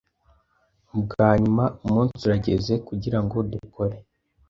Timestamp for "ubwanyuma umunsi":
0.97-2.19